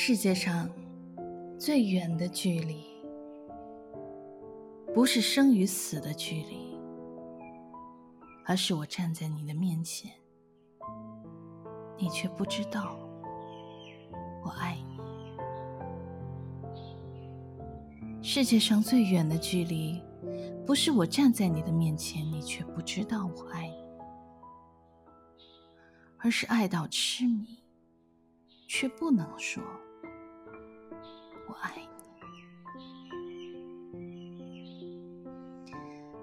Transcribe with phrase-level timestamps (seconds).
[0.00, 0.70] 世界上
[1.58, 2.84] 最远的距离，
[4.94, 6.78] 不是生与死的距离，
[8.46, 10.12] 而是我站在你的面前，
[11.98, 12.96] 你却不知道
[14.44, 15.00] 我爱你。
[18.22, 20.00] 世界上最远的距离，
[20.64, 23.84] 不是我站在你的面前，你却不知道我爱你，
[26.18, 27.64] 而是爱到痴迷，
[28.68, 29.60] 却不能说。
[31.48, 31.88] 我爱你。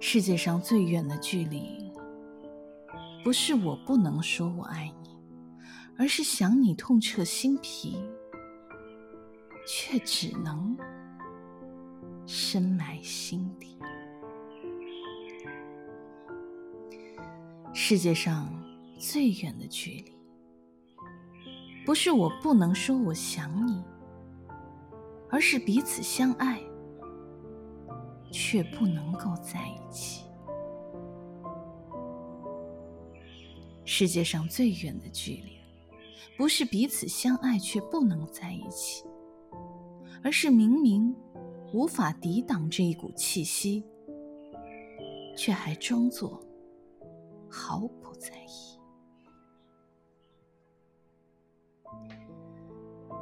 [0.00, 1.92] 世界上最远的距离，
[3.22, 5.10] 不是我不能说我爱你，
[5.98, 7.96] 而是想你痛彻心脾，
[9.68, 10.76] 却只能
[12.26, 13.78] 深埋心底。
[17.72, 18.52] 世界上
[18.98, 20.12] 最远的距离，
[21.84, 23.84] 不是我不能说我想你。
[25.30, 26.60] 而是彼此相爱，
[28.32, 30.24] 却不能够在一起。
[33.84, 35.58] 世界上最远的距离，
[36.36, 39.04] 不是彼此相爱却不能在一起，
[40.22, 41.14] 而是明明
[41.72, 43.84] 无法抵挡这一股气息，
[45.36, 46.40] 却还装作
[47.48, 48.78] 毫不在意。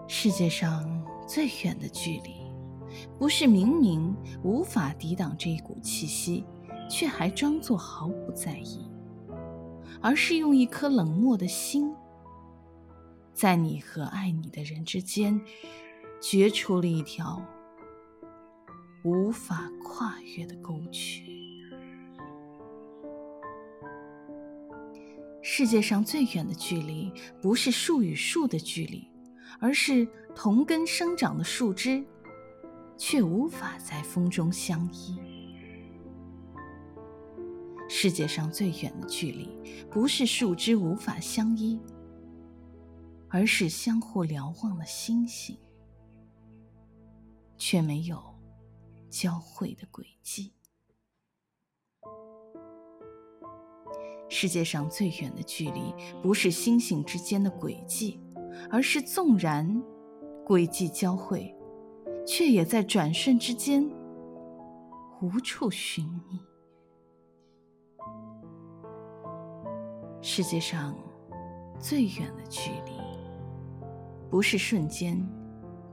[0.06, 0.97] 世界上。
[1.28, 2.34] 最远的距离，
[3.18, 6.42] 不是明明无法抵挡这一股气息，
[6.88, 8.90] 却还装作毫不在意，
[10.00, 11.94] 而是用一颗冷漠的心，
[13.34, 15.38] 在你和爱你的人之间，
[16.18, 17.42] 掘出了一条
[19.04, 21.36] 无法跨越的沟渠。
[25.42, 27.12] 世界上最远的距离，
[27.42, 29.06] 不是树与树的距离。
[29.60, 32.04] 而是同根生长的树枝，
[32.96, 35.18] 却无法在风中相依。
[37.88, 39.48] 世界上最远的距离，
[39.90, 41.80] 不是树枝无法相依，
[43.28, 45.58] 而是相互瞭望的星星，
[47.56, 48.22] 却没有
[49.08, 50.52] 交汇的轨迹。
[54.28, 58.20] 世界上最远的距离，不是星星之间的轨迹。
[58.70, 59.82] 而是纵然
[60.44, 61.54] 轨迹交汇，
[62.26, 63.88] 却也在转瞬之间
[65.20, 66.40] 无处寻觅。
[70.20, 70.96] 世界上
[71.78, 72.92] 最远的距离，
[74.30, 75.18] 不是瞬间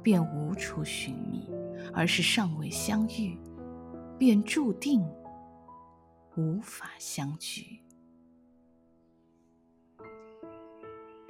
[0.02, 1.50] 便无处寻觅，
[1.94, 3.40] 而是尚未相遇，
[4.18, 5.08] 便注定
[6.36, 7.85] 无法相聚。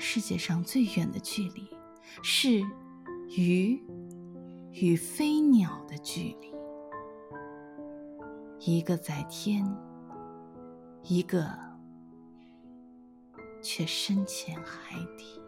[0.08, 1.68] 世界上最远的距离，
[2.22, 2.62] 是
[3.36, 3.84] 鱼
[4.72, 6.54] 与飞鸟的距离。
[8.60, 9.66] 一个在天，
[11.02, 11.50] 一个
[13.64, 15.42] 却深潜海底。